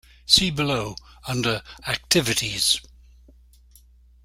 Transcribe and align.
See 0.25 0.49
below, 0.49 0.95
under 1.27 1.61
"Activities". 1.85 2.81